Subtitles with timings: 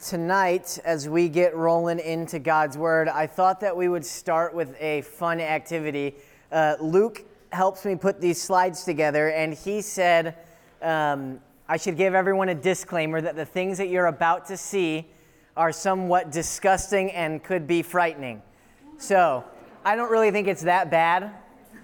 [0.00, 4.76] tonight, as we get rolling into God's Word, I thought that we would start with
[4.80, 6.14] a fun activity.
[6.52, 10.36] Uh, Luke helps me put these slides together, and he said
[10.82, 15.06] um, I should give everyone a disclaimer that the things that you're about to see
[15.56, 18.42] are somewhat disgusting and could be frightening.
[18.98, 19.44] So,
[19.84, 21.32] I don't really think it's that bad,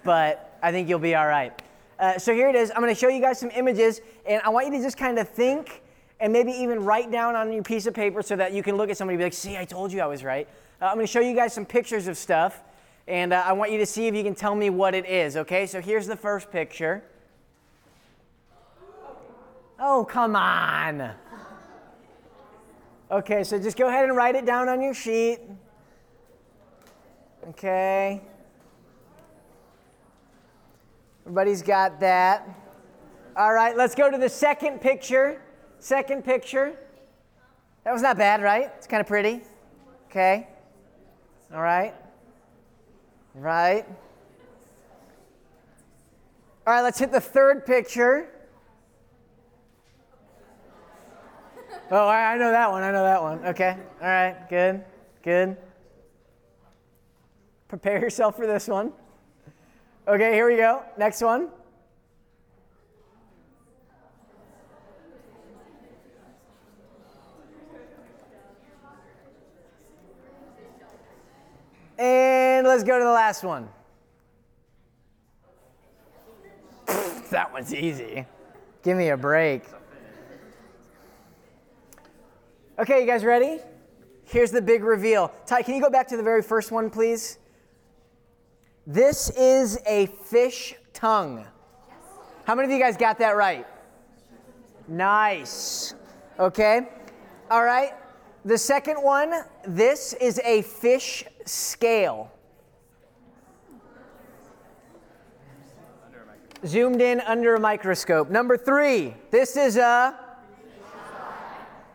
[0.04, 1.60] but I think you'll be all right.
[1.98, 2.70] Uh, so, here it is.
[2.70, 5.18] I'm going to show you guys some images, and I want you to just kind
[5.18, 5.82] of think
[6.24, 8.88] and maybe even write down on your piece of paper so that you can look
[8.88, 10.48] at somebody and be like, see, I told you I was right.
[10.80, 12.62] Uh, I'm going to show you guys some pictures of stuff,
[13.06, 15.36] and uh, I want you to see if you can tell me what it is,
[15.36, 15.66] okay?
[15.66, 17.04] So here's the first picture.
[19.78, 21.10] Oh, come on.
[23.10, 25.40] Okay, so just go ahead and write it down on your sheet.
[27.48, 28.22] Okay.
[31.26, 32.48] Everybody's got that.
[33.36, 35.42] All right, let's go to the second picture.
[35.84, 36.72] Second picture.
[37.84, 38.72] That was not bad, right?
[38.78, 39.42] It's kind of pretty.
[40.08, 40.48] Okay.
[41.52, 41.92] All right.
[43.34, 43.84] Right.
[46.66, 48.30] All right, let's hit the third picture.
[51.90, 52.82] Oh, I know that one.
[52.82, 53.44] I know that one.
[53.44, 53.76] Okay.
[54.00, 54.48] All right.
[54.48, 54.82] Good.
[55.22, 55.54] Good.
[57.68, 58.90] Prepare yourself for this one.
[60.08, 60.82] Okay, here we go.
[60.96, 61.50] Next one.
[72.04, 73.66] And let's go to the last one.
[77.30, 78.26] that one's easy.
[78.82, 79.62] Give me a break.
[82.78, 83.58] Okay, you guys ready?
[84.24, 85.32] Here's the big reveal.
[85.46, 87.38] Ty, can you go back to the very first one, please?
[88.86, 91.46] This is a fish tongue.
[92.44, 93.66] How many of you guys got that right?
[94.88, 95.94] Nice.
[96.38, 96.86] Okay.
[97.50, 97.94] All right.
[98.44, 99.32] The second one,
[99.66, 102.30] this is a fish scale.
[106.66, 108.28] Zoomed in under a microscope.
[108.28, 110.14] Number three, this is a.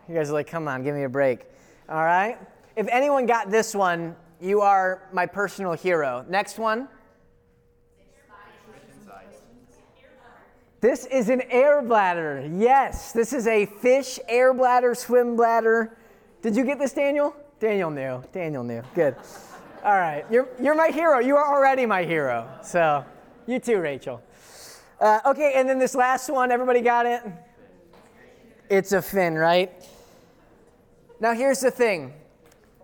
[0.07, 1.45] You guys are like, come on, give me a break.
[1.87, 2.37] All right.
[2.75, 6.25] If anyone got this one, you are my personal hero.
[6.27, 6.87] Next one.
[10.81, 12.49] This is an air bladder.
[12.55, 15.97] Yes, this is a fish air bladder, swim bladder.
[16.41, 17.35] Did you get this, Daniel?
[17.59, 18.23] Daniel knew.
[18.31, 18.81] Daniel knew.
[18.95, 19.15] Good.
[19.83, 20.25] All right.
[20.31, 21.19] You're, you're my hero.
[21.19, 22.47] You are already my hero.
[22.63, 23.03] So,
[23.45, 24.21] you too, Rachel.
[25.01, 27.21] Uh, okay, and then this last one, everybody got it?
[28.69, 29.71] It's a fin, right?
[31.19, 32.13] Now, here's the thing.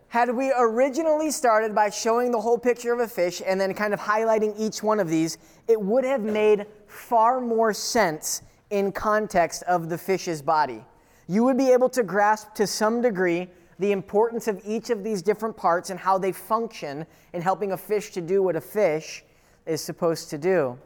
[0.09, 3.93] Had we originally started by showing the whole picture of a fish and then kind
[3.93, 5.37] of highlighting each one of these,
[5.69, 10.83] it would have made far more sense in context of the fish's body
[11.27, 13.49] you would be able to grasp to some degree
[13.79, 17.77] the importance of each of these different parts and how they function in helping a
[17.77, 19.23] fish to do what a fish
[19.65, 20.77] is supposed to do.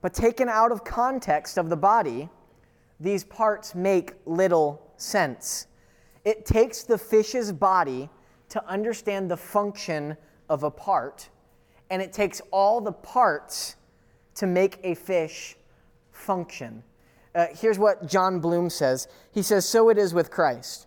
[0.00, 2.28] But taken out of context of the body,
[3.00, 5.68] these parts make little sense.
[6.24, 8.10] It takes the fish's body
[8.50, 10.16] to understand the function
[10.48, 11.30] of a part,
[11.88, 13.76] and it takes all the parts
[14.34, 15.56] to make a fish
[16.10, 16.82] function.
[17.34, 20.86] Uh, here's what John Bloom says He says, So it is with Christ.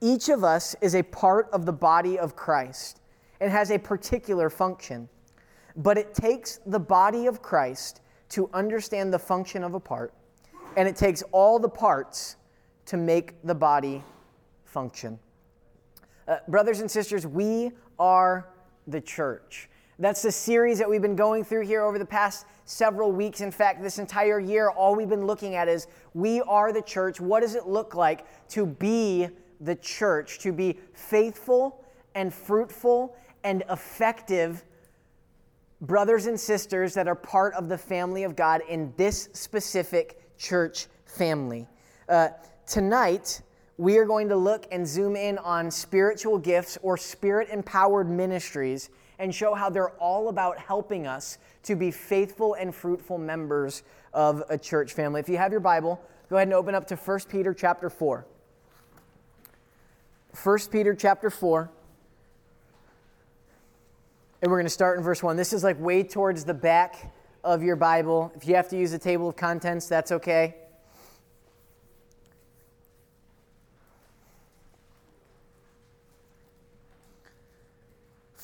[0.00, 3.00] Each of us is a part of the body of Christ
[3.40, 5.08] and has a particular function.
[5.76, 10.12] But it takes the body of Christ to understand the function of a part,
[10.76, 12.36] and it takes all the parts
[12.86, 14.02] to make the body
[14.64, 15.18] function.
[16.26, 18.48] Uh, brothers and sisters, we are
[18.86, 19.68] the church.
[19.98, 23.40] That's the series that we've been going through here over the past several weeks.
[23.40, 27.20] In fact, this entire year, all we've been looking at is we are the church.
[27.20, 29.28] What does it look like to be
[29.60, 34.64] the church, to be faithful and fruitful and effective
[35.80, 40.86] brothers and sisters that are part of the family of God in this specific church
[41.04, 41.66] family?
[42.08, 42.28] Uh,
[42.66, 43.42] tonight,
[43.76, 48.90] we are going to look and zoom in on spiritual gifts or spirit empowered ministries
[49.18, 53.82] and show how they're all about helping us to be faithful and fruitful members
[54.12, 55.20] of a church family.
[55.20, 58.26] If you have your Bible, go ahead and open up to 1 Peter chapter 4.
[60.42, 61.70] 1 Peter chapter 4.
[64.42, 65.36] And we're going to start in verse 1.
[65.36, 68.32] This is like way towards the back of your Bible.
[68.36, 70.56] If you have to use a table of contents, that's okay.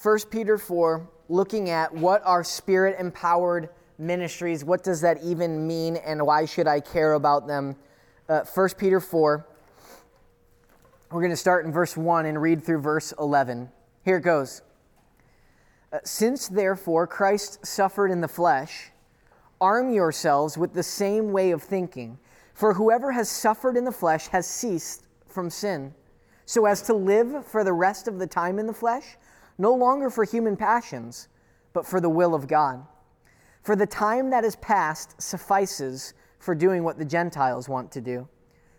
[0.02, 3.68] 1 Peter 4, looking at what are spirit empowered
[3.98, 7.76] ministries, what does that even mean, and why should I care about them?
[8.26, 9.46] Uh, 1 Peter 4,
[11.10, 13.68] We're going to start in verse 1 and read through verse 11.
[14.02, 14.62] Here it goes.
[15.92, 18.92] Uh, Since therefore Christ suffered in the flesh,
[19.60, 22.18] arm yourselves with the same way of thinking.
[22.54, 25.92] For whoever has suffered in the flesh has ceased from sin,
[26.46, 29.18] so as to live for the rest of the time in the flesh,
[29.60, 31.28] no longer for human passions,
[31.74, 32.84] but for the will of God.
[33.62, 38.26] For the time that is past suffices for doing what the Gentiles want to do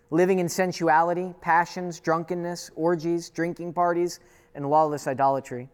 [0.09, 4.19] living in sensuality, passions, drunkenness, orgies, drinking parties,
[4.55, 5.69] and lawless idolatry.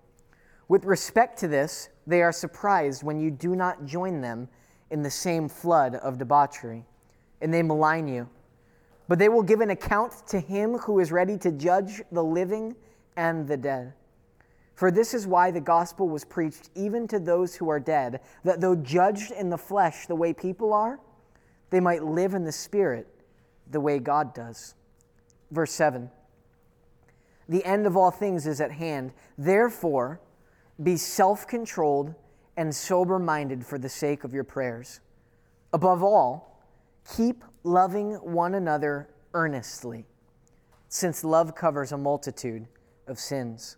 [0.68, 4.48] With respect to this, they are surprised when you do not join them
[4.92, 6.86] in the same flood of debauchery,
[7.42, 8.30] and they malign you.
[9.08, 12.76] But they will give an account to him who is ready to judge the living
[13.16, 13.94] and the dead.
[14.78, 18.62] For this is why the gospel was preached even to those who are dead, that
[18.62, 21.00] though judged in the flesh the way people are,
[21.72, 23.08] they might live in the spirit
[23.72, 24.76] the way God does.
[25.50, 26.12] Verse 7
[27.50, 29.14] The end of all things is at hand.
[29.36, 30.22] Therefore,
[30.84, 32.14] be self controlled
[32.56, 35.00] and sober minded for the sake of your prayers.
[35.74, 36.62] Above all,
[37.16, 40.06] keep loving one another earnestly,
[40.88, 42.68] since love covers a multitude
[43.08, 43.78] of sins.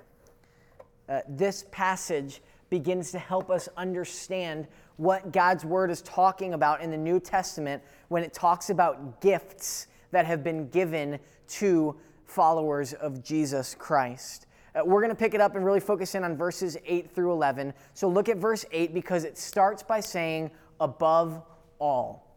[1.11, 4.65] Uh, this passage begins to help us understand
[4.95, 9.87] what God's word is talking about in the New Testament when it talks about gifts
[10.11, 11.19] that have been given
[11.49, 14.47] to followers of Jesus Christ.
[14.73, 17.33] Uh, we're going to pick it up and really focus in on verses 8 through
[17.33, 17.73] 11.
[17.93, 20.49] So look at verse 8 because it starts by saying,
[20.79, 21.41] above
[21.77, 22.30] all.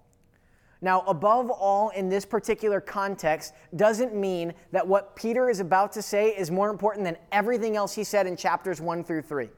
[0.85, 6.03] Now, above all in this particular context doesn't mean that what Peter is about to
[6.03, 9.49] say is more important than everything else he said in chapters 1 through 3.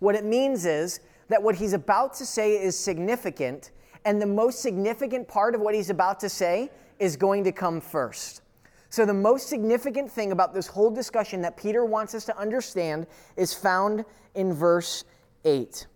[0.00, 3.70] What it means is that what he's about to say is significant,
[4.04, 7.80] and the most significant part of what he's about to say is going to come
[7.80, 8.42] first.
[8.90, 13.06] So, the most significant thing about this whole discussion that Peter wants us to understand
[13.38, 14.04] is found
[14.34, 15.04] in verse
[15.46, 15.86] 8.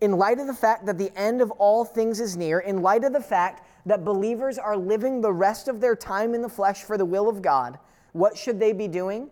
[0.00, 3.02] In light of the fact that the end of all things is near, in light
[3.02, 6.82] of the fact that believers are living the rest of their time in the flesh
[6.82, 7.78] for the will of God,
[8.12, 9.30] what should they be doing?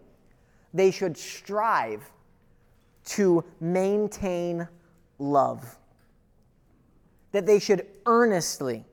[0.72, 2.10] They should strive
[3.06, 4.68] to maintain
[5.18, 5.76] love.
[7.32, 8.84] That they should earnestly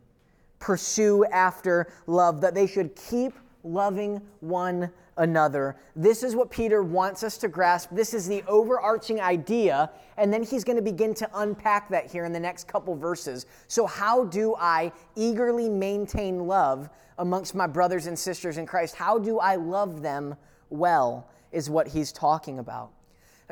[0.60, 5.76] pursue after love, that they should keep loving one another.
[5.96, 7.90] This is what Peter wants us to grasp.
[7.92, 9.90] This is the overarching idea.
[10.18, 13.46] And then he's going to begin to unpack that here in the next couple verses.
[13.68, 18.96] So, how do I eagerly maintain love amongst my brothers and sisters in Christ?
[18.96, 20.36] How do I love them
[20.70, 21.30] well?
[21.52, 22.92] Is what he's talking about.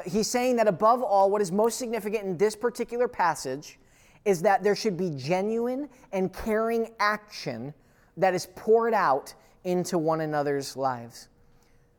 [0.05, 3.79] He's saying that above all, what is most significant in this particular passage
[4.25, 7.73] is that there should be genuine and caring action
[8.17, 9.33] that is poured out
[9.63, 11.29] into one another's lives.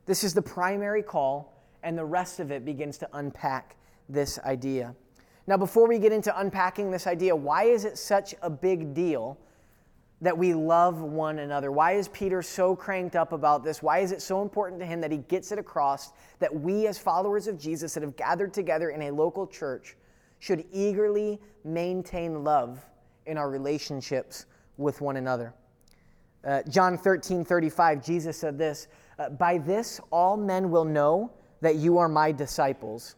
[0.05, 1.53] This is the primary call,
[1.83, 3.75] and the rest of it begins to unpack
[4.09, 4.95] this idea.
[5.47, 9.37] Now, before we get into unpacking this idea, why is it such a big deal
[10.21, 11.71] that we love one another.
[11.71, 13.83] Why is Peter so cranked up about this?
[13.83, 16.97] Why is it so important to him that he gets it across that we, as
[16.97, 19.95] followers of Jesus that have gathered together in a local church,
[20.39, 22.83] should eagerly maintain love
[23.25, 24.45] in our relationships
[24.77, 25.53] with one another?
[26.43, 28.87] Uh, John 13 35, Jesus said this
[29.19, 31.31] uh, By this all men will know
[31.61, 33.15] that you are my disciples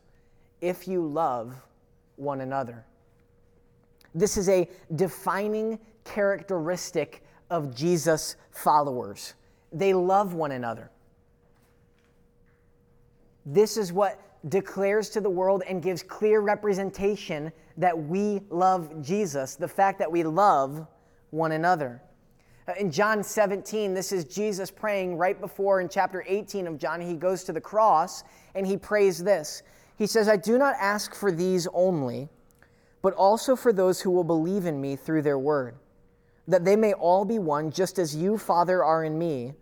[0.62, 1.56] if you love
[2.16, 2.86] one another.
[4.16, 9.34] This is a defining characteristic of Jesus' followers.
[9.72, 10.90] They love one another.
[13.46, 19.56] This is what declares to the world and gives clear representation that we love Jesus,
[19.56, 20.86] the fact that we love
[21.30, 22.02] one another.
[22.68, 27.00] Uh, in John 17, this is Jesus praying right before in chapter 18 of John,
[27.00, 28.24] he goes to the cross
[28.56, 29.64] and he prays this.
[29.98, 32.30] He says, I do not ask for these only,
[33.02, 35.76] but also for those who will believe in me through their word
[36.48, 39.54] that they may all be one, just as you, Father, are in me,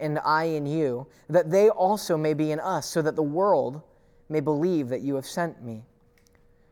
[0.00, 3.80] and I in you, that they also may be in us, so that the world
[4.28, 5.84] may believe that you have sent me.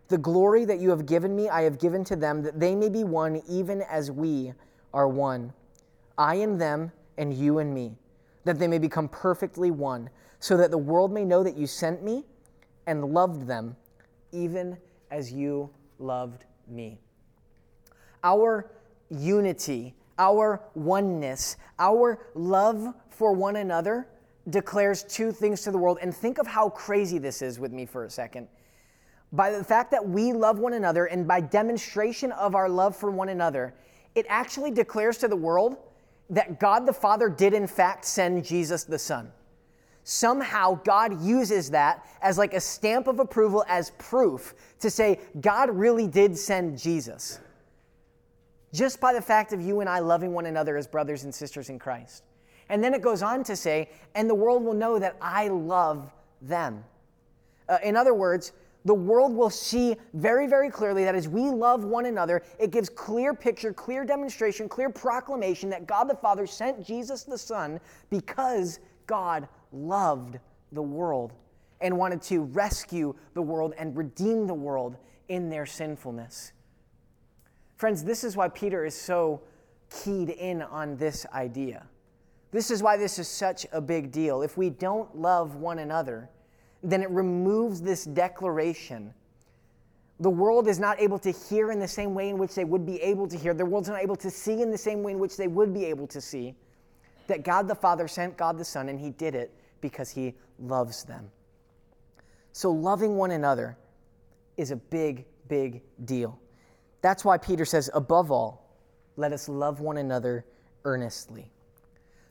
[0.08, 2.88] The glory that you have given me, I have given to them, that they may
[2.88, 4.52] be one, even as we
[4.92, 5.52] are one.
[6.18, 7.96] I in them, and you in me,
[8.44, 12.02] that they may become perfectly one, so that the world may know that you sent
[12.02, 12.24] me
[12.86, 13.76] and loved them,
[14.32, 14.76] even
[15.10, 16.98] as you loved me.
[18.22, 18.70] Our
[19.10, 24.06] unity, our oneness, our love for one another
[24.48, 25.98] declares two things to the world.
[26.00, 28.48] And think of how crazy this is with me for a second.
[29.32, 33.10] By the fact that we love one another and by demonstration of our love for
[33.10, 33.74] one another,
[34.14, 35.76] it actually declares to the world
[36.30, 39.30] that God the Father did in fact send Jesus the Son.
[40.04, 45.70] Somehow God uses that as like a stamp of approval as proof to say God
[45.70, 47.38] really did send Jesus.
[48.72, 51.68] Just by the fact of you and I loving one another as brothers and sisters
[51.68, 52.22] in Christ.
[52.68, 56.10] And then it goes on to say, and the world will know that I love
[56.40, 56.84] them.
[57.68, 58.52] Uh, in other words,
[58.84, 62.88] the world will see very, very clearly that as we love one another, it gives
[62.88, 68.80] clear picture, clear demonstration, clear proclamation that God the Father sent Jesus the Son because
[69.06, 70.38] God loved
[70.72, 71.32] the world
[71.80, 74.96] and wanted to rescue the world and redeem the world
[75.28, 76.52] in their sinfulness.
[77.76, 79.40] Friends, this is why Peter is so
[79.90, 81.86] keyed in on this idea.
[82.52, 84.42] This is why this is such a big deal.
[84.42, 86.28] If we don't love one another,
[86.82, 89.12] then it removes this declaration.
[90.20, 92.84] The world is not able to hear in the same way in which they would
[92.84, 93.54] be able to hear.
[93.54, 95.84] The world's not able to see in the same way in which they would be
[95.86, 96.54] able to see.
[97.26, 101.04] That God the Father sent God the Son, and He did it because He loves
[101.04, 101.30] them.
[102.52, 103.78] So, loving one another
[104.56, 106.38] is a big, big deal.
[107.02, 108.76] That's why Peter says, above all,
[109.16, 110.44] let us love one another
[110.84, 111.50] earnestly.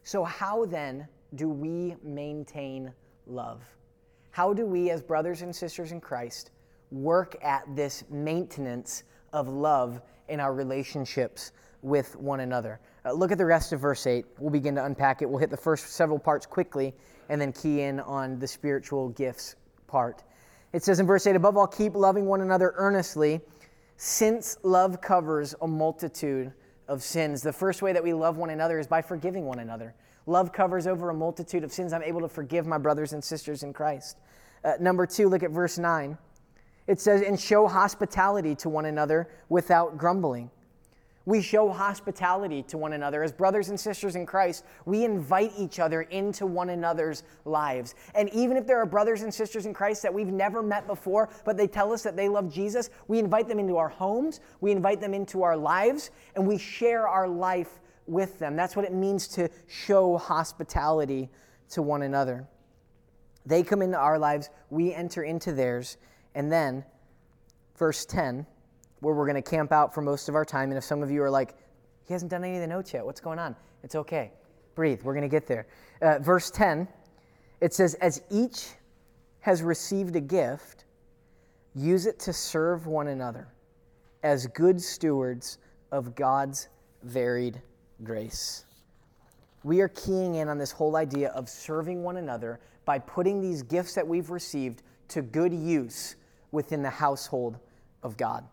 [0.03, 2.93] So, how then do we maintain
[3.25, 3.63] love?
[4.31, 6.51] How do we, as brothers and sisters in Christ,
[6.91, 12.79] work at this maintenance of love in our relationships with one another?
[13.05, 14.25] Uh, look at the rest of verse 8.
[14.38, 15.29] We'll begin to unpack it.
[15.29, 16.93] We'll hit the first several parts quickly
[17.29, 19.55] and then key in on the spiritual gifts
[19.88, 20.24] part.
[20.74, 23.41] It says in verse 8, above all, keep loving one another earnestly,
[23.98, 26.53] since love covers a multitude
[26.88, 27.41] of sins.
[27.41, 29.95] The first way that we love one another is by forgiving one another.
[30.29, 31.91] Love covers over a multitude of sins.
[31.91, 34.15] I'm able to forgive my brothers and sisters in Christ.
[34.63, 36.19] Uh, number two, look at verse 9.
[36.86, 40.51] It says, and show hospitality to one another without grumbling.
[41.25, 43.24] We show hospitality to one another.
[43.24, 47.95] As brothers and sisters in Christ, we invite each other into one another's lives.
[48.13, 51.29] And even if there are brothers and sisters in Christ that we've never met before,
[51.43, 54.71] but they tell us that they love Jesus, we invite them into our homes, we
[54.71, 58.55] invite them into our lives, and we share our life with them.
[58.55, 61.29] That's what it means to show hospitality
[61.71, 62.47] to one another.
[63.45, 65.97] They come into our lives, we enter into theirs,
[66.35, 66.83] and then,
[67.77, 68.45] verse 10
[69.01, 70.69] where we're going to camp out for most of our time.
[70.69, 71.55] And if some of you are like,
[72.05, 73.55] he hasn't done any of the notes yet, what's going on?
[73.83, 74.31] It's okay.
[74.75, 75.01] Breathe.
[75.03, 75.67] We're going to get there.
[76.01, 76.87] Uh, verse 10,
[77.61, 78.67] it says, As each
[79.41, 80.85] has received a gift,
[81.75, 83.47] use it to serve one another
[84.23, 85.59] as good stewards
[85.91, 86.67] of God's
[87.03, 87.61] varied
[88.03, 88.65] grace.
[89.63, 93.61] We are keying in on this whole idea of serving one another by putting these
[93.61, 96.15] gifts that we've received to good use
[96.51, 97.59] within the household
[98.03, 98.45] of God.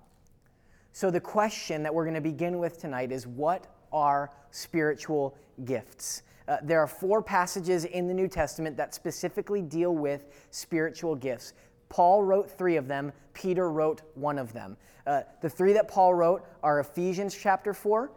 [0.93, 6.23] So, the question that we're going to begin with tonight is what are spiritual gifts?
[6.49, 11.53] Uh, there are four passages in the New Testament that specifically deal with spiritual gifts.
[11.89, 14.77] Paul wrote three of them, Peter wrote one of them.
[15.07, 18.11] Uh, the three that Paul wrote are Ephesians chapter 4,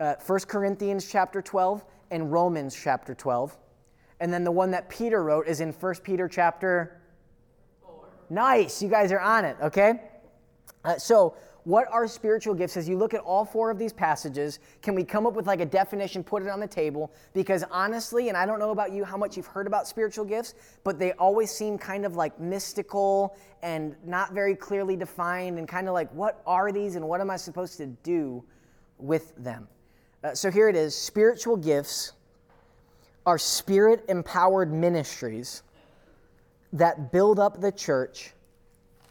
[0.00, 3.56] uh, 1 Corinthians chapter 12, and Romans chapter 12.
[4.20, 7.00] And then the one that Peter wrote is in 1 Peter chapter
[7.82, 8.08] 4.
[8.30, 10.00] Nice, you guys are on it, okay?
[10.84, 12.78] Uh, so, what are spiritual gifts?
[12.78, 15.60] As you look at all four of these passages, can we come up with like
[15.60, 17.12] a definition, put it on the table?
[17.34, 20.54] Because honestly, and I don't know about you how much you've heard about spiritual gifts,
[20.82, 25.88] but they always seem kind of like mystical and not very clearly defined, and kind
[25.88, 28.42] of like, what are these and what am I supposed to do
[28.96, 29.68] with them?
[30.24, 32.12] Uh, so here it is spiritual gifts
[33.24, 35.62] are spirit empowered ministries
[36.72, 38.32] that build up the church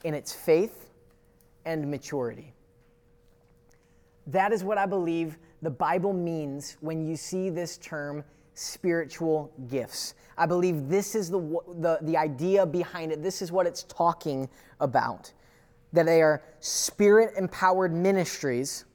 [0.03, 0.89] in its faith
[1.65, 2.53] and maturity.
[4.27, 8.23] That is what I believe the Bible means when you see this term
[8.53, 10.15] spiritual gifts.
[10.37, 11.39] I believe this is the,
[11.77, 13.23] the, the idea behind it.
[13.23, 14.49] This is what it's talking
[14.79, 15.31] about.
[15.93, 18.85] That they are spirit empowered ministries,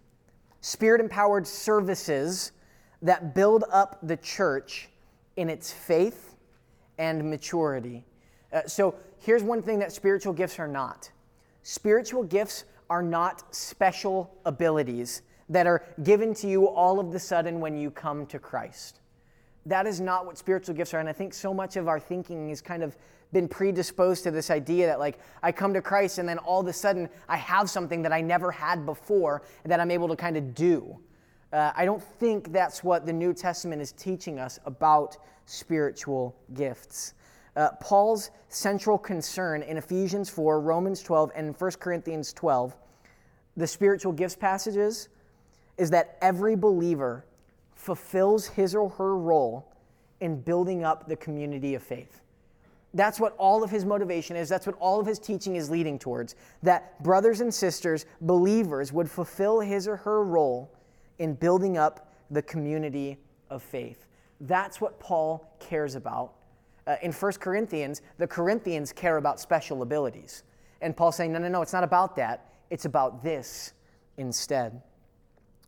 [0.62, 2.52] spirit empowered services
[3.02, 4.88] that build up the church
[5.36, 6.34] in its faith
[6.96, 8.04] and maturity.
[8.52, 11.10] Uh, so here's one thing that spiritual gifts are not
[11.62, 17.60] Spiritual gifts are not special abilities that are given to you all of the sudden
[17.60, 19.00] when you come to Christ.
[19.66, 21.00] That is not what spiritual gifts are.
[21.00, 22.96] And I think so much of our thinking has kind of
[23.32, 26.66] been predisposed to this idea that, like, I come to Christ and then all of
[26.66, 30.36] a sudden I have something that I never had before that I'm able to kind
[30.36, 30.98] of do.
[31.52, 35.16] Uh, I don't think that's what the New Testament is teaching us about
[35.46, 37.14] spiritual gifts.
[37.54, 42.74] Uh, Paul's central concern in Ephesians 4, Romans 12, and 1 Corinthians 12,
[43.56, 45.08] the spiritual gifts passages,
[45.76, 47.24] is that every believer
[47.82, 49.68] fulfills his or her role
[50.20, 52.20] in building up the community of faith.
[52.94, 54.48] That's what all of his motivation is.
[54.48, 56.36] That's what all of his teaching is leading towards.
[56.62, 60.72] That brothers and sisters, believers, would fulfill his or her role
[61.18, 63.18] in building up the community
[63.50, 64.06] of faith.
[64.42, 66.34] That's what Paul cares about.
[66.86, 70.44] Uh, in 1 Corinthians, the Corinthians care about special abilities.
[70.82, 72.52] And Paul's saying, no, no, no, it's not about that.
[72.70, 73.72] It's about this
[74.18, 74.82] instead.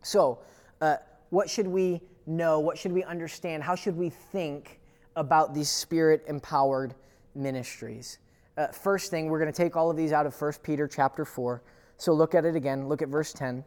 [0.02, 0.38] So,
[0.80, 0.98] uh,
[1.30, 2.60] what should we know?
[2.60, 3.62] What should we understand?
[3.62, 4.80] How should we think
[5.16, 6.94] about these spirit empowered
[7.34, 8.18] ministries?
[8.56, 11.24] Uh, first thing, we're going to take all of these out of 1 Peter chapter
[11.24, 11.62] 4.
[11.96, 12.88] So look at it again.
[12.88, 13.64] Look at verse 10.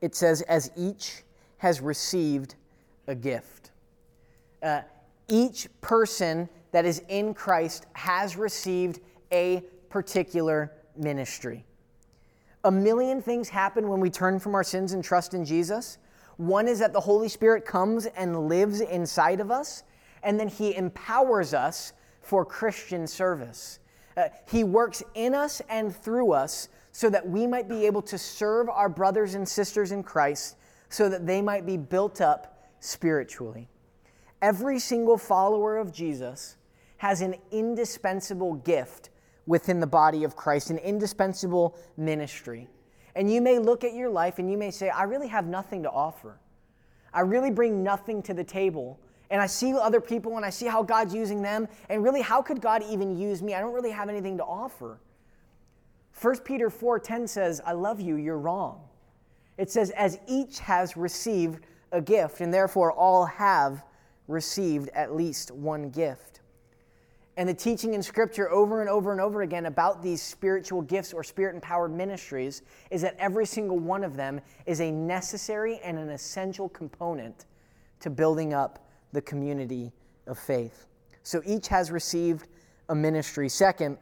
[0.00, 1.22] It says, As each
[1.58, 2.56] has received
[3.06, 3.70] a gift.
[4.62, 4.82] Uh,
[5.28, 9.00] each person that is in Christ has received
[9.32, 11.64] a particular ministry.
[12.64, 15.98] A million things happen when we turn from our sins and trust in Jesus.
[16.36, 19.82] One is that the Holy Spirit comes and lives inside of us,
[20.22, 21.92] and then He empowers us
[22.22, 23.78] for Christian service.
[24.16, 28.16] Uh, he works in us and through us so that we might be able to
[28.16, 30.56] serve our brothers and sisters in Christ
[30.88, 33.68] so that they might be built up spiritually.
[34.40, 36.56] Every single follower of Jesus
[36.98, 39.10] has an indispensable gift
[39.46, 42.68] within the body of Christ, an indispensable ministry.
[43.14, 45.82] And you may look at your life and you may say, I really have nothing
[45.84, 46.38] to offer.
[47.12, 48.98] I really bring nothing to the table.
[49.30, 51.68] And I see other people and I see how God's using them.
[51.88, 53.54] And really, how could God even use me?
[53.54, 54.98] I don't really have anything to offer.
[56.20, 58.80] 1 Peter 4:10 says, I love you, you're wrong.
[59.58, 63.84] It says, as each has received a gift, and therefore all have
[64.26, 66.40] received at least one gift
[67.36, 71.12] and the teaching in Scripture over and over and over again about these spiritual gifts
[71.12, 75.98] or spirit empowered ministries is that every single one of them is a necessary and
[75.98, 77.46] an essential component
[78.00, 79.92] to building up the community
[80.26, 80.86] of faith.
[81.24, 82.46] So each has received
[82.88, 83.48] a ministry.
[83.48, 83.98] Second,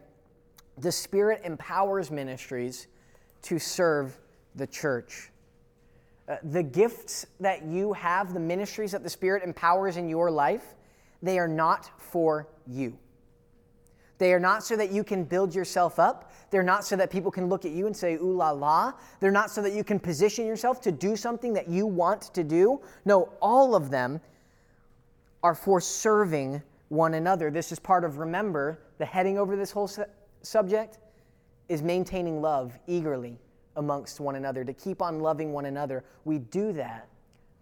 [0.77, 2.87] the Spirit empowers ministries
[3.43, 4.19] to serve
[4.55, 5.31] the church.
[6.27, 10.75] Uh, the gifts that you have, the ministries that the Spirit empowers in your life,
[11.21, 12.97] they are not for you.
[14.17, 16.31] They are not so that you can build yourself up.
[16.51, 18.93] They're not so that people can look at you and say, ooh la la.
[19.19, 22.43] They're not so that you can position yourself to do something that you want to
[22.43, 22.79] do.
[23.05, 24.21] No, all of them
[25.41, 27.49] are for serving one another.
[27.49, 30.05] This is part of, remember, the heading over this whole su-
[30.41, 30.99] subject
[31.67, 33.39] is maintaining love eagerly
[33.75, 36.03] amongst one another, to keep on loving one another.
[36.23, 37.07] We do that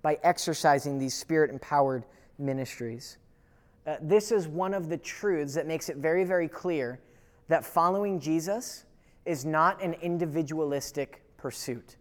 [0.02, 2.04] by exercising these spirit empowered
[2.38, 3.18] ministries.
[3.86, 7.00] Uh, this is one of the truths that makes it very, very clear
[7.48, 8.86] that following Jesus
[9.26, 11.98] is not an individualistic pursuit.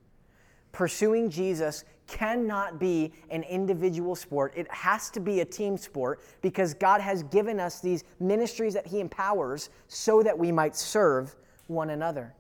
[0.72, 4.52] Pursuing Jesus cannot be an individual sport.
[4.56, 8.86] It has to be a team sport because God has given us these ministries that
[8.86, 11.34] He empowers so that we might serve
[11.68, 12.34] one another.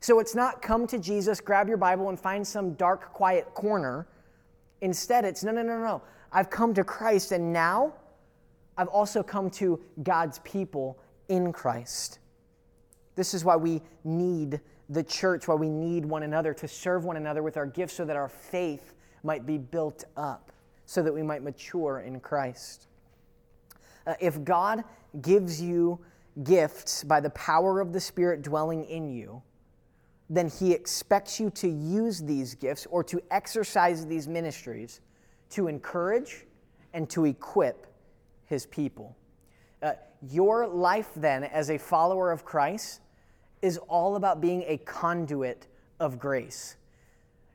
[0.00, 4.06] So it's not come to Jesus, grab your Bible, and find some dark, quiet corner.
[4.82, 6.02] Instead, it's no, no, no, no.
[6.30, 7.94] I've come to Christ, and now
[8.76, 12.18] I've also come to God's people in Christ.
[13.14, 17.16] This is why we need the church, why we need one another to serve one
[17.16, 20.52] another with our gifts so that our faith might be built up,
[20.86, 22.88] so that we might mature in Christ.
[24.06, 24.84] Uh, if God
[25.22, 25.98] gives you
[26.42, 29.42] gifts by the power of the Spirit dwelling in you,
[30.28, 35.00] then He expects you to use these gifts or to exercise these ministries
[35.50, 36.46] to encourage
[36.92, 37.86] and to equip
[38.54, 39.16] his people.
[39.82, 39.92] Uh,
[40.30, 43.00] your life, then, as a follower of Christ,
[43.60, 45.66] is all about being a conduit
[45.98, 46.76] of grace.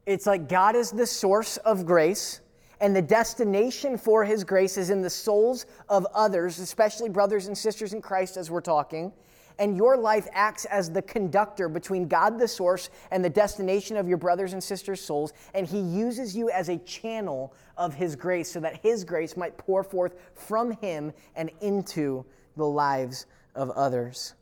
[0.06, 2.42] It's like God is the source of grace,
[2.82, 7.58] and the destination for his grace is in the souls of others, especially brothers and
[7.58, 9.14] sisters in Christ, as we're talking
[9.60, 14.08] and your life acts as the conductor between God the source and the destination of
[14.08, 18.52] your brothers and sisters' souls, and He uses you as a channel of His grace
[18.52, 24.34] so that His grace might pour forth from Him and into the lives of others.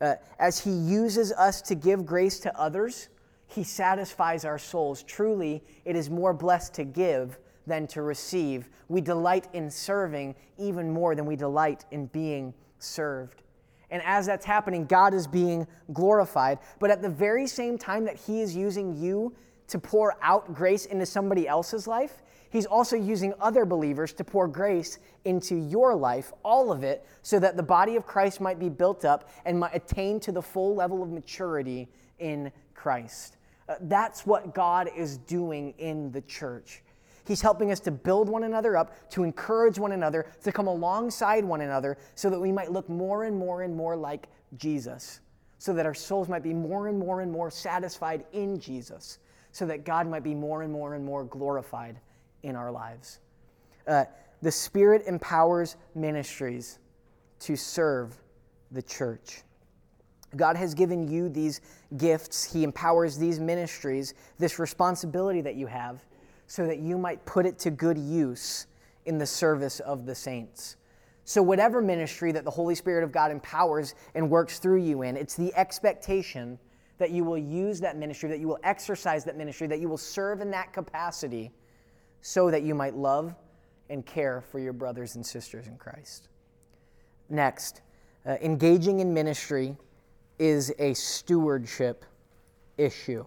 [0.00, 3.08] Uh, as He uses us to give grace to others,
[3.46, 5.02] He satisfies our souls.
[5.02, 8.68] Truly, it is more blessed to give than to receive.
[8.88, 13.43] We delight in serving even more than we delight in being served.
[13.90, 16.58] And as that's happening, God is being glorified.
[16.78, 19.34] But at the very same time that He is using you
[19.68, 24.46] to pour out grace into somebody else's life, He's also using other believers to pour
[24.46, 28.68] grace into your life, all of it, so that the body of Christ might be
[28.68, 31.88] built up and might attain to the full level of maturity
[32.20, 33.38] in Christ.
[33.68, 36.82] Uh, that's what God is doing in the church.
[37.26, 41.44] He's helping us to build one another up, to encourage one another, to come alongside
[41.44, 45.20] one another, so that we might look more and more and more like Jesus,
[45.58, 49.18] so that our souls might be more and more and more satisfied in Jesus,
[49.52, 51.98] so that God might be more and more and more glorified
[52.42, 53.20] in our lives.
[53.86, 54.04] Uh,
[54.42, 56.78] the Spirit empowers ministries
[57.40, 58.14] to serve
[58.70, 59.42] the church.
[60.36, 61.60] God has given you these
[61.96, 62.44] gifts.
[62.44, 66.04] He empowers these ministries, this responsibility that you have,
[66.46, 68.66] so that you might put it to good use
[69.06, 70.76] in the service of the saints.
[71.24, 75.16] So, whatever ministry that the Holy Spirit of God empowers and works through you in,
[75.16, 76.58] it's the expectation
[76.98, 79.96] that you will use that ministry, that you will exercise that ministry, that you will
[79.96, 81.50] serve in that capacity
[82.20, 83.34] so that you might love
[83.90, 86.28] and care for your brothers and sisters in Christ.
[87.28, 87.80] Next,
[88.26, 89.76] uh, engaging in ministry
[90.38, 92.04] is a stewardship
[92.76, 93.24] issue.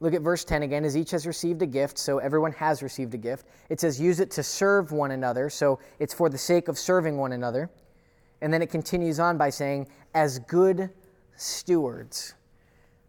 [0.00, 0.84] Look at verse 10 again.
[0.84, 3.46] As each has received a gift, so everyone has received a gift.
[3.68, 5.50] It says, use it to serve one another.
[5.50, 7.70] So it's for the sake of serving one another.
[8.40, 10.90] And then it continues on by saying, as good
[11.36, 12.34] stewards.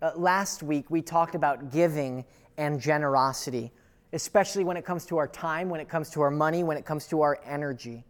[0.01, 2.25] Uh, last week, we talked about giving
[2.57, 3.71] and generosity,
[4.11, 6.85] especially when it comes to our time, when it comes to our money, when it
[6.85, 8.03] comes to our energy.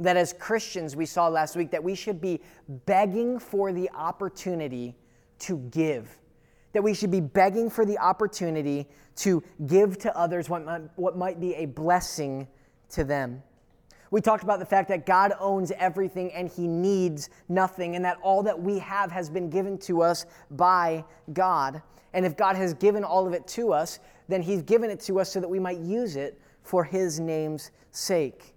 [0.00, 2.40] That as Christians, we saw last week that we should be
[2.86, 4.96] begging for the opportunity
[5.40, 6.18] to give.
[6.72, 11.16] That we should be begging for the opportunity to give to others what might, what
[11.16, 12.48] might be a blessing
[12.90, 13.42] to them.
[14.10, 18.18] We talked about the fact that God owns everything and he needs nothing, and that
[18.22, 21.80] all that we have has been given to us by God.
[22.12, 25.18] And if God has given all of it to us, then he's given it to
[25.18, 28.54] us so that we might use it for his name's sake.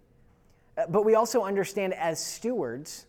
[0.77, 3.07] Uh, but we also understand as stewards,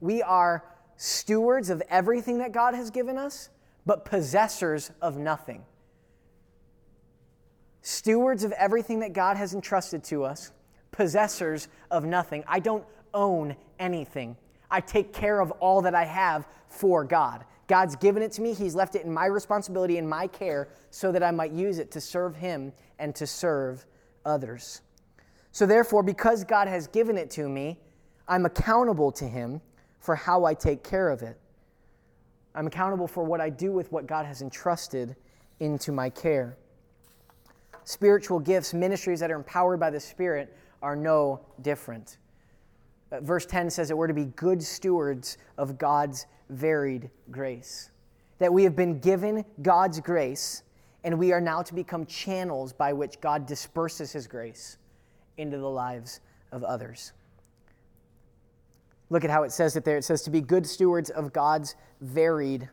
[0.00, 0.64] we are
[0.96, 3.50] stewards of everything that God has given us,
[3.86, 5.64] but possessors of nothing.
[7.82, 10.52] Stewards of everything that God has entrusted to us
[10.90, 12.44] possessors of nothing.
[12.46, 14.36] I don't own anything.
[14.70, 17.44] I take care of all that I have for God.
[17.66, 18.54] God's given it to me.
[18.54, 21.90] He's left it in my responsibility and my care so that I might use it
[21.92, 23.86] to serve Him and to serve
[24.24, 24.82] others.
[25.50, 27.78] So, therefore, because God has given it to me,
[28.28, 29.60] I'm accountable to Him
[30.00, 31.38] for how I take care of it.
[32.54, 35.16] I'm accountable for what I do with what God has entrusted
[35.60, 36.56] into my care.
[37.84, 42.18] Spiritual gifts, ministries that are empowered by the Spirit, are no different.
[43.10, 47.90] Uh, verse 10 says that we're to be good stewards of God's varied grace.
[48.38, 50.62] That we have been given God's grace,
[51.02, 54.78] and we are now to become channels by which God disperses his grace
[55.36, 56.20] into the lives
[56.52, 57.12] of others.
[59.10, 59.96] Look at how it says it there.
[59.98, 62.68] It says to be good stewards of God's varied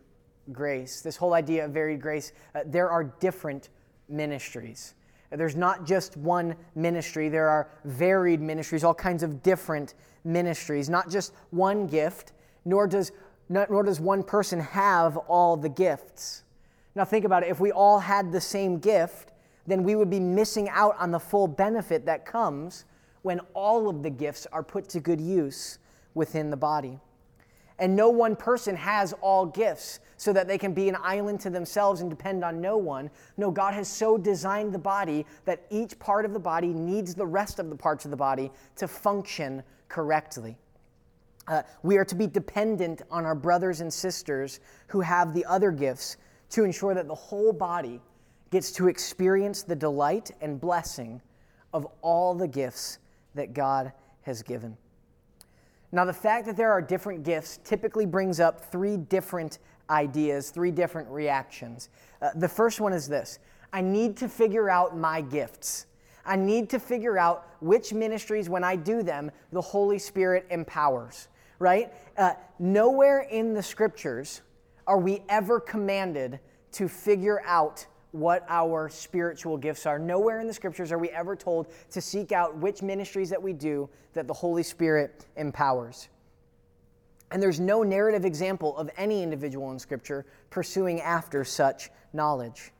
[0.52, 1.02] grace.
[1.02, 3.70] This whole idea of varied grace, uh, there are different
[4.10, 4.96] ministries.
[5.30, 9.94] There's not just one ministry, there are varied ministries, all kinds of different
[10.26, 12.34] ministries, not just one gift,
[12.66, 13.14] nor does,
[13.48, 16.44] nor does one person have all the gifts.
[16.96, 19.32] Now, think about it if we all had the same gift,
[19.68, 22.84] then we would be missing out on the full benefit that comes
[23.22, 25.78] when all of the gifts are put to good use
[26.14, 27.00] within the body.
[27.80, 31.50] And no one person has all gifts so that they can be an island to
[31.50, 33.10] themselves and depend on no one.
[33.38, 37.26] No, God has so designed the body that each part of the body needs the
[37.26, 40.58] rest of the parts of the body to function correctly.
[41.48, 45.72] Uh, we are to be dependent on our brothers and sisters who have the other
[45.72, 46.18] gifts
[46.52, 48.00] to ensure that the whole body
[48.52, 51.20] gets to experience the delight and blessing
[51.74, 53.00] of all the gifts
[53.34, 54.78] that God has given.
[55.92, 60.72] Now, the fact that there are different gifts typically brings up three different ideas, three
[60.72, 61.90] different reactions.
[62.22, 63.40] Uh, the first one is this
[63.74, 65.88] I need to figure out my gifts.
[66.26, 71.28] I need to figure out which ministries, when I do them, the Holy Spirit empowers,
[71.58, 71.92] right?
[72.16, 74.42] Uh, nowhere in the scriptures
[74.86, 76.40] are we ever commanded
[76.74, 79.98] to figure out what our spiritual gifts are.
[79.98, 83.54] Nowhere in the scriptures are we ever told to seek out which ministries that we
[83.54, 86.10] do that the Holy Spirit empowers.
[87.32, 92.72] And there's no narrative example of any individual in scripture pursuing after such knowledge.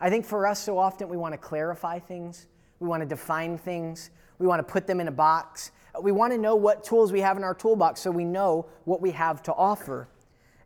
[0.00, 2.46] I think for us, so often we want to clarify things,
[2.80, 5.72] we want to define things, we want to put them in a box.
[6.00, 9.00] We want to know what tools we have in our toolbox so we know what
[9.00, 10.08] we have to offer.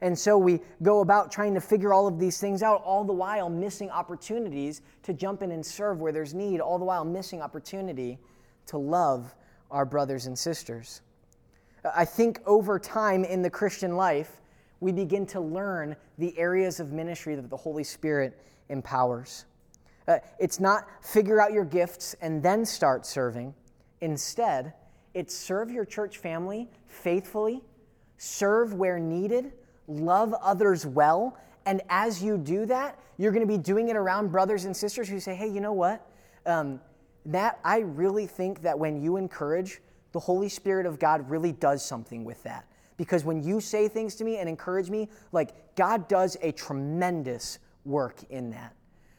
[0.02, 3.12] And so we go about trying to figure all of these things out, all the
[3.12, 7.42] while missing opportunities to jump in and serve where there's need, all the while missing
[7.42, 8.18] opportunity
[8.66, 9.34] to love
[9.70, 11.02] our brothers and sisters.
[11.94, 14.40] I think over time in the Christian life,
[14.80, 19.44] we begin to learn the areas of ministry that the Holy Spirit empowers.
[20.08, 23.54] Uh, it's not figure out your gifts and then start serving.
[24.00, 24.72] Instead,
[25.12, 27.62] it's serve your church family faithfully,
[28.16, 29.52] serve where needed,
[29.90, 31.36] love others well.
[31.66, 35.08] And as you do that, you're going to be doing it around brothers and sisters
[35.08, 36.06] who say, hey, you know what?
[36.46, 36.80] Um,
[37.26, 39.80] that I really think that when you encourage,
[40.12, 42.66] the Holy Spirit of God really does something with that.
[42.96, 47.58] Because when you say things to me and encourage me, like God does a tremendous
[47.84, 48.74] work in that.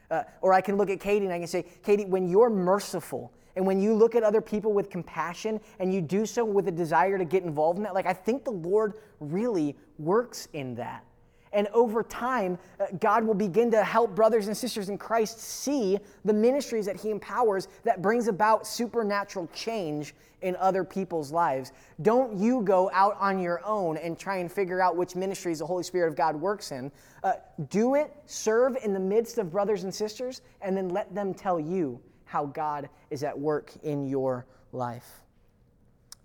[0.10, 3.32] Uh, or I can look at Katie and I can say, Katie, when you're merciful
[3.56, 6.72] and when you look at other people with compassion and you do so with a
[6.72, 11.06] desire to get involved in that, like I think the Lord really works in that.
[11.54, 16.00] And over time, uh, God will begin to help brothers and sisters in Christ see
[16.24, 21.74] the ministries that He empowers that brings about supernatural change in other people's lives.
[22.02, 25.66] Don't you go out on your own and try and figure out which ministries the
[25.66, 26.92] Holy Spirit of God works in.
[27.22, 27.34] Uh,
[27.70, 31.60] do it, serve in the midst of brothers and sisters, and then let them tell
[31.60, 32.00] you
[32.32, 35.22] how God is at work in your life.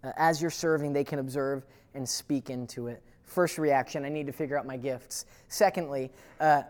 [0.04, 3.02] Uh, as you're serving, they can observe and speak into it.
[3.24, 5.26] First reaction, I need to figure out my gifts.
[5.48, 6.62] Secondly, uh,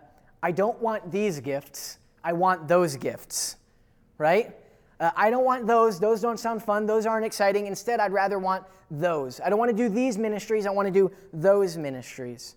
[0.43, 3.57] I don't want these gifts, I want those gifts,
[4.17, 4.57] right?
[4.99, 6.01] Uh, I don't want those.
[6.01, 6.87] Those don't sound fun.
[6.87, 7.67] Those aren't exciting.
[7.67, 9.39] Instead, I'd rather want those.
[9.45, 10.65] I don't want to do these ministries.
[10.65, 12.57] I want to do those ministries.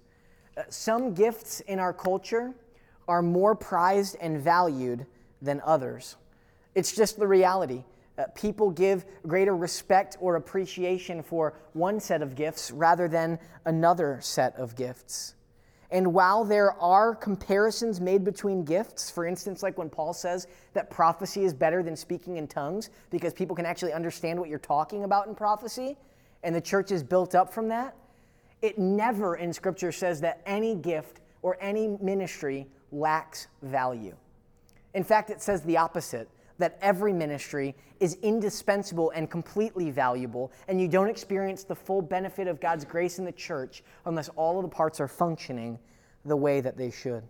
[0.56, 2.54] Uh, some gifts in our culture
[3.10, 5.06] are more prized and valued
[5.42, 6.16] than others.
[6.76, 7.84] It's just the reality.
[8.18, 14.20] Uh, people give greater respect or appreciation for one set of gifts rather than another
[14.22, 15.36] set of gifts.
[15.92, 20.92] And while there are comparisons made between gifts, for instance, like when Paul says that
[20.92, 25.04] prophecy is better than speaking in tongues because people can actually understand what you're talking
[25.04, 25.98] about in prophecy,
[26.44, 27.96] and the church is built up from that,
[28.62, 34.16] it never in Scripture says that any gift or any ministry lacks value.
[34.94, 36.30] In fact, it says the opposite
[36.60, 42.48] that every ministry is indispensable and completely valuable, and you don't experience the full benefit
[42.48, 45.80] of God's grace in the church unless all of the parts are functioning
[46.26, 47.24] the way that they should.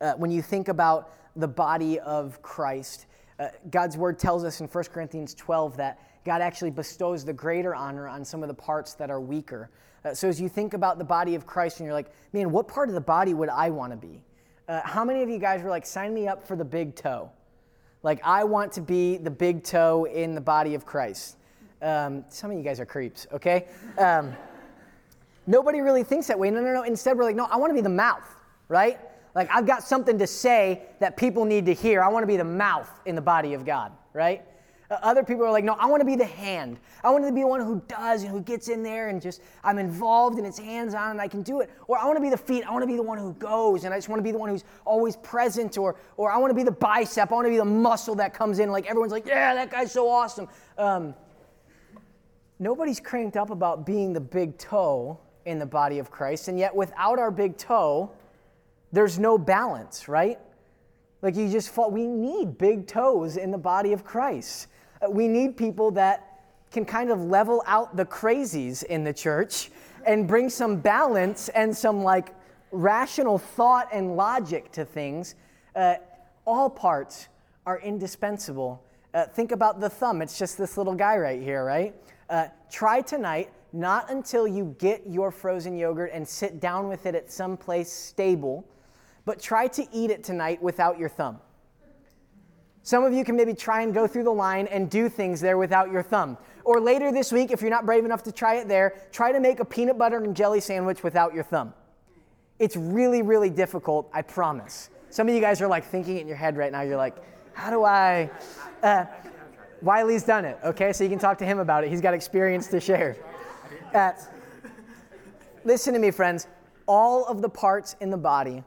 [0.00, 3.06] Uh, when you think about the body of Christ,
[3.38, 7.74] uh, God's word tells us in 1 Corinthians 12 that God actually bestows the greater
[7.74, 9.70] honor on some of the parts that are weaker.
[10.04, 12.66] Uh, so as you think about the body of Christ and you're like, man, what
[12.66, 14.22] part of the body would I want to be?
[14.68, 17.30] Uh, how many of you guys were like, sign me up for the big toe?
[18.02, 21.36] Like, I want to be the big toe in the body of Christ.
[21.82, 23.66] Um, some of you guys are creeps, okay?
[23.98, 24.32] Um,
[25.46, 26.50] nobody really thinks that way.
[26.50, 26.82] No, no, no.
[26.82, 28.24] Instead, we're like, no, I want to be the mouth,
[28.68, 28.98] right?
[29.34, 32.02] Like, I've got something to say that people need to hear.
[32.02, 34.44] I want to be the mouth in the body of God, right?
[34.90, 36.80] Other people are like, no, I want to be the hand.
[37.04, 39.40] I want to be the one who does and who gets in there and just,
[39.62, 41.70] I'm involved and it's hands on and I can do it.
[41.86, 42.64] Or I want to be the feet.
[42.66, 44.38] I want to be the one who goes and I just want to be the
[44.38, 45.78] one who's always present.
[45.78, 47.30] Or, or I want to be the bicep.
[47.30, 48.72] I want to be the muscle that comes in.
[48.72, 50.48] Like everyone's like, yeah, that guy's so awesome.
[50.76, 51.14] Um,
[52.58, 56.48] nobody's cranked up about being the big toe in the body of Christ.
[56.48, 58.10] And yet, without our big toe,
[58.92, 60.38] there's no balance, right?
[61.22, 61.90] Like you just fall.
[61.92, 64.66] We need big toes in the body of Christ.
[65.00, 69.70] Uh, we need people that can kind of level out the crazies in the church
[70.06, 72.34] and bring some balance and some like
[72.72, 75.34] rational thought and logic to things.
[75.74, 75.94] Uh,
[76.46, 77.28] all parts
[77.66, 78.82] are indispensable.
[79.12, 80.22] Uh, think about the thumb.
[80.22, 81.94] It's just this little guy right here, right?
[82.28, 87.14] Uh, try tonight, not until you get your frozen yogurt and sit down with it
[87.14, 88.64] at some place stable,
[89.24, 91.40] but try to eat it tonight without your thumb.
[92.82, 95.58] Some of you can maybe try and go through the line and do things there
[95.58, 96.38] without your thumb.
[96.64, 99.40] Or later this week, if you're not brave enough to try it there, try to
[99.40, 101.74] make a peanut butter and jelly sandwich without your thumb.
[102.58, 104.90] It's really, really difficult, I promise.
[105.10, 107.16] Some of you guys are like thinking in your head right now, you're like,
[107.52, 108.30] how do I?
[108.82, 109.04] Uh,
[109.82, 110.92] Wiley's done it, okay?
[110.92, 111.90] So you can talk to him about it.
[111.90, 113.16] He's got experience to share.
[113.94, 114.12] Uh,
[115.64, 116.46] listen to me, friends.
[116.86, 118.62] All of the parts in the body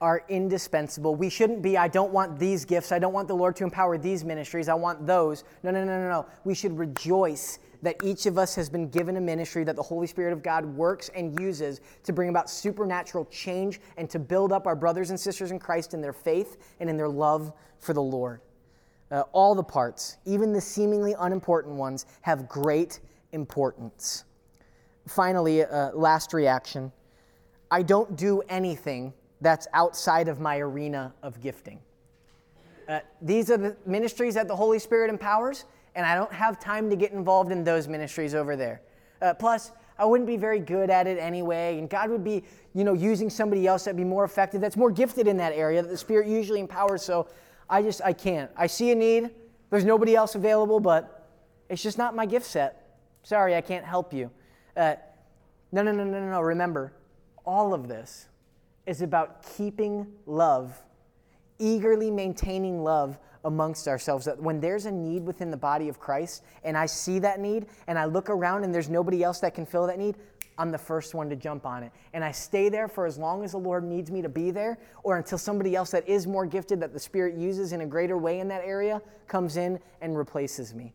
[0.00, 1.14] are indispensable.
[1.14, 2.92] We shouldn't be, I don't want these gifts.
[2.92, 4.68] I don't want the Lord to empower these ministries.
[4.68, 5.44] I want those.
[5.62, 6.26] No, no, no, no, no.
[6.44, 10.06] We should rejoice that each of us has been given a ministry that the Holy
[10.06, 14.66] Spirit of God works and uses to bring about supernatural change and to build up
[14.66, 18.02] our brothers and sisters in Christ in their faith and in their love for the
[18.02, 18.40] Lord.
[19.10, 23.00] Uh, all the parts, even the seemingly unimportant ones, have great
[23.32, 24.24] importance.
[25.06, 26.92] Finally, uh, last reaction
[27.70, 31.78] I don't do anything that's outside of my arena of gifting.
[32.88, 36.88] Uh, these are the ministries that the Holy Spirit empowers, and I don't have time
[36.90, 38.80] to get involved in those ministries over there.
[39.20, 42.44] Uh, plus, I wouldn't be very good at it anyway, and God would be,
[42.74, 45.82] you know, using somebody else that'd be more effective, that's more gifted in that area
[45.82, 47.02] that the Spirit usually empowers.
[47.02, 47.28] So
[47.68, 48.50] I just, I can't.
[48.56, 49.30] I see a need.
[49.70, 51.28] There's nobody else available, but
[51.68, 52.98] it's just not my gift set.
[53.22, 54.30] Sorry, I can't help you.
[54.76, 54.94] Uh,
[55.72, 56.40] no, no, no, no, no.
[56.40, 56.92] Remember,
[57.44, 58.28] all of this
[58.86, 60.82] is about keeping love
[61.58, 66.42] eagerly maintaining love amongst ourselves that when there's a need within the body of Christ
[66.64, 69.64] and I see that need and I look around and there's nobody else that can
[69.64, 70.16] fill that need,
[70.58, 71.92] I'm the first one to jump on it.
[72.12, 74.78] And I stay there for as long as the Lord needs me to be there
[75.04, 78.18] or until somebody else that is more gifted that the Spirit uses in a greater
[78.18, 80.92] way in that area comes in and replaces me.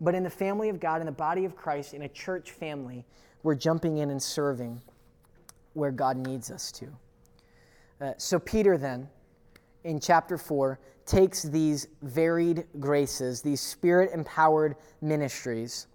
[0.00, 3.04] But in the family of God, in the body of Christ, in a church family,
[3.42, 4.80] we're jumping in and serving
[5.80, 6.86] where God needs us to.
[8.00, 9.08] Uh, so, Peter then
[9.84, 15.88] in chapter 4 takes these varied graces, these spirit empowered ministries,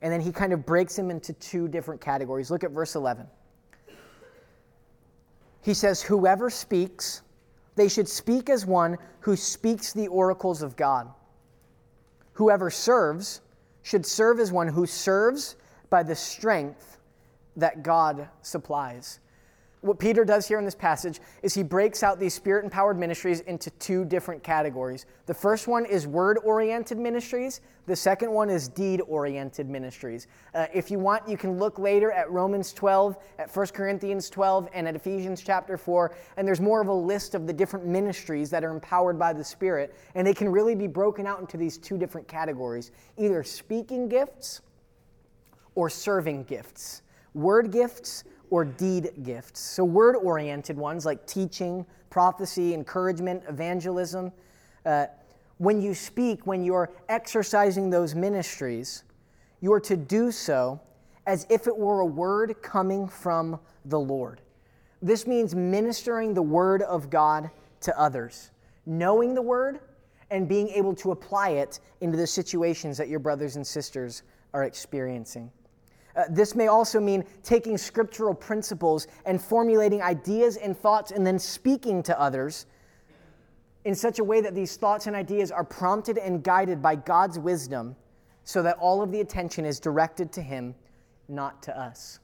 [0.00, 2.50] and then he kind of breaks them into two different categories.
[2.50, 3.26] Look at verse 11.
[5.62, 7.22] He says, Whoever speaks,
[7.74, 11.10] they should speak as one who speaks the oracles of God.
[12.34, 13.40] Whoever serves
[13.82, 15.56] should serve as one who serves
[15.90, 16.98] by the strength
[17.56, 19.20] that God supplies
[19.84, 23.40] what Peter does here in this passage is he breaks out these spirit empowered ministries
[23.40, 25.04] into two different categories.
[25.26, 30.26] The first one is word oriented ministries, the second one is deed oriented ministries.
[30.54, 34.70] Uh, if you want, you can look later at Romans 12, at 1 Corinthians 12,
[34.72, 38.48] and at Ephesians chapter 4, and there's more of a list of the different ministries
[38.48, 41.76] that are empowered by the Spirit, and they can really be broken out into these
[41.76, 44.62] two different categories either speaking gifts
[45.74, 47.02] or serving gifts.
[47.34, 49.60] Word gifts or deed gifts.
[49.60, 54.32] So, word oriented ones like teaching, prophecy, encouragement, evangelism.
[54.84, 55.06] Uh,
[55.58, 59.04] when you speak, when you're exercising those ministries,
[59.60, 60.80] you are to do so
[61.26, 64.40] as if it were a word coming from the Lord.
[65.00, 68.50] This means ministering the word of God to others,
[68.86, 69.80] knowing the word
[70.30, 74.64] and being able to apply it into the situations that your brothers and sisters are
[74.64, 75.50] experiencing.
[76.16, 81.38] Uh, this may also mean taking scriptural principles and formulating ideas and thoughts and then
[81.38, 82.66] speaking to others
[83.84, 87.38] in such a way that these thoughts and ideas are prompted and guided by God's
[87.38, 87.96] wisdom
[88.44, 90.74] so that all of the attention is directed to Him,
[91.28, 92.20] not to us.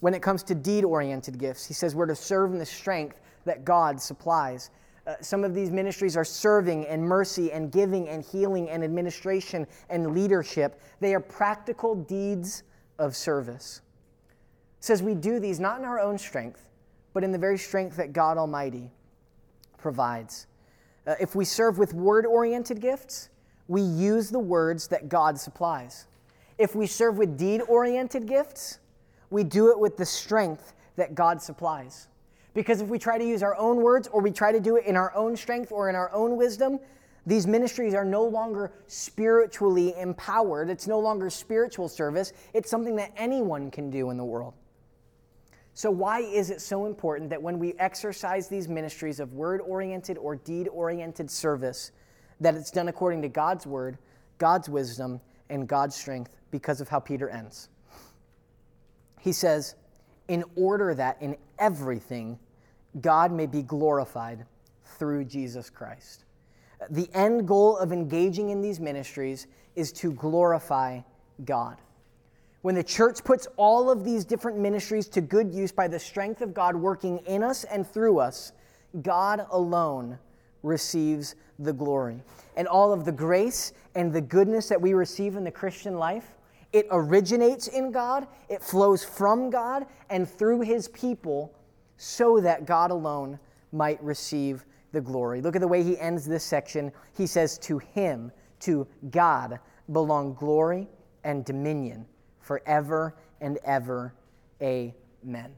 [0.00, 3.20] When it comes to deed oriented gifts, he says we're to serve in the strength
[3.44, 4.70] that God supplies.
[5.06, 9.66] Uh, some of these ministries are serving and mercy and giving and healing and administration
[9.88, 10.80] and leadership.
[11.00, 12.64] They are practical deeds
[12.98, 13.80] of service.
[14.78, 16.68] It says we do these not in our own strength,
[17.12, 18.90] but in the very strength that God Almighty
[19.78, 20.46] provides.
[21.06, 23.28] Uh, if we serve with word oriented gifts,
[23.68, 26.06] we use the words that God supplies.
[26.58, 28.78] If we serve with deed oriented gifts,
[29.30, 32.08] we do it with the strength that God supplies.
[32.54, 34.86] Because if we try to use our own words or we try to do it
[34.86, 36.80] in our own strength or in our own wisdom,
[37.26, 40.70] these ministries are no longer spiritually empowered.
[40.70, 42.32] It's no longer spiritual service.
[42.54, 44.54] It's something that anyone can do in the world.
[45.74, 50.16] So, why is it so important that when we exercise these ministries of word oriented
[50.16, 51.90] or deed oriented service,
[52.40, 53.98] that it's done according to God's word,
[54.38, 57.68] God's wisdom, and God's strength because of how Peter ends?
[59.20, 59.74] He says,
[60.28, 62.38] in order that in everything
[63.00, 64.46] God may be glorified
[64.98, 66.25] through Jesus Christ.
[66.90, 71.00] The end goal of engaging in these ministries is to glorify
[71.44, 71.78] God.
[72.62, 76.40] When the church puts all of these different ministries to good use by the strength
[76.40, 78.52] of God working in us and through us,
[79.02, 80.18] God alone
[80.62, 82.22] receives the glory.
[82.56, 86.34] And all of the grace and the goodness that we receive in the Christian life,
[86.72, 91.54] it originates in God, it flows from God and through his people
[91.96, 93.38] so that God alone
[93.72, 95.40] might receive the glory.
[95.40, 96.92] Look at the way he ends this section.
[97.16, 99.58] He says, To him, to God,
[99.92, 100.88] belong glory
[101.24, 102.06] and dominion
[102.40, 104.14] forever and ever.
[104.62, 105.52] Amen.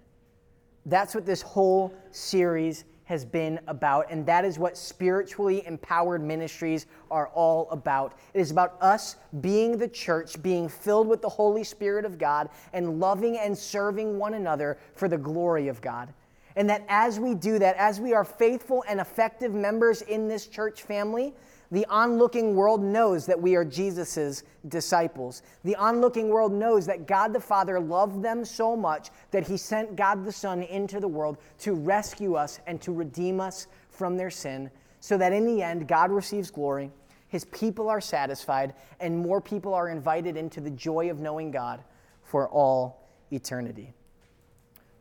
[0.87, 6.87] That's what this whole series has been about, and that is what spiritually empowered ministries
[7.11, 8.19] are all about.
[8.35, 12.51] It is about us being the church, being filled with the Holy Spirit of God,
[12.75, 16.13] and loving and serving one another for the glory of God.
[16.59, 20.49] And that as we do that, as we are faithful and effective members in this
[20.49, 21.33] church family,
[21.71, 25.43] the onlooking world knows that we are Jesus' disciples.
[25.63, 29.95] The onlooking world knows that God the Father loved them so much that he sent
[29.95, 34.31] God the Son into the world to rescue us and to redeem us from their
[34.31, 36.91] sin, so that in the end, God receives glory,
[37.29, 41.85] his people are satisfied, and more people are invited into the joy of knowing God
[42.25, 43.93] for all eternity.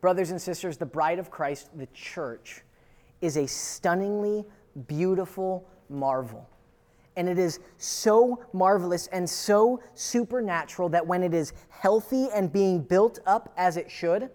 [0.00, 2.62] Brothers and sisters, the bride of Christ, the church,
[3.20, 4.44] is a stunningly
[4.86, 6.48] beautiful marvel.
[7.16, 12.80] And it is so marvelous and so supernatural that when it is healthy and being
[12.80, 14.30] built up as it should,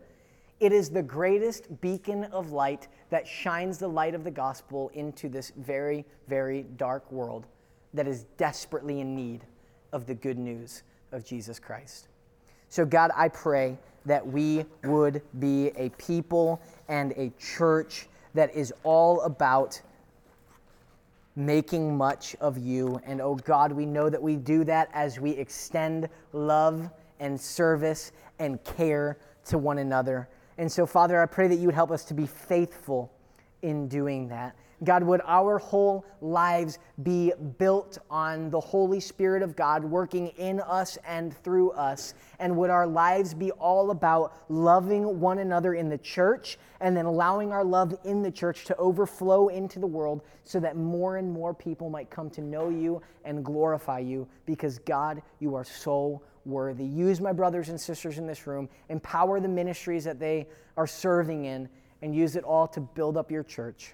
[0.59, 5.29] it is the greatest beacon of light that shines the light of the gospel into
[5.29, 7.47] this very, very dark world
[7.93, 9.45] that is desperately in need
[9.93, 12.09] of the good news of Jesus Christ.
[12.69, 18.73] So, God, I pray that we would be a people and a church that is
[18.83, 19.81] all about
[21.35, 22.99] making much of you.
[23.05, 26.89] And oh God, we know that we do that as we extend love
[27.19, 30.27] and service and care to one another.
[30.57, 33.11] And so, Father, I pray that you would help us to be faithful
[33.61, 34.55] in doing that.
[34.83, 40.59] God, would our whole lives be built on the Holy Spirit of God working in
[40.61, 42.13] us and through us?
[42.39, 47.05] And would our lives be all about loving one another in the church and then
[47.05, 51.31] allowing our love in the church to overflow into the world so that more and
[51.31, 56.21] more people might come to know you and glorify you because, God, you are so
[56.45, 56.83] worthy.
[56.83, 61.45] Use my brothers and sisters in this room, empower the ministries that they are serving
[61.45, 61.69] in,
[62.01, 63.93] and use it all to build up your church.